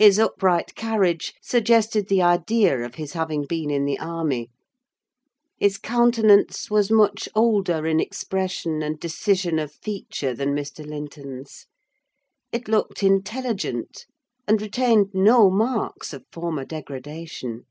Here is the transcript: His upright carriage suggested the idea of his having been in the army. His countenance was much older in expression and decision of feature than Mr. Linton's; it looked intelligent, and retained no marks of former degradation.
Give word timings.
His 0.00 0.18
upright 0.18 0.74
carriage 0.74 1.32
suggested 1.40 2.08
the 2.08 2.20
idea 2.20 2.80
of 2.84 2.96
his 2.96 3.12
having 3.12 3.44
been 3.46 3.70
in 3.70 3.84
the 3.84 4.00
army. 4.00 4.50
His 5.60 5.78
countenance 5.78 6.72
was 6.72 6.90
much 6.90 7.28
older 7.36 7.86
in 7.86 8.00
expression 8.00 8.82
and 8.82 8.98
decision 8.98 9.60
of 9.60 9.70
feature 9.70 10.34
than 10.34 10.56
Mr. 10.56 10.84
Linton's; 10.84 11.66
it 12.50 12.66
looked 12.66 13.04
intelligent, 13.04 14.06
and 14.48 14.60
retained 14.60 15.10
no 15.14 15.48
marks 15.48 16.12
of 16.12 16.24
former 16.32 16.64
degradation. 16.64 17.64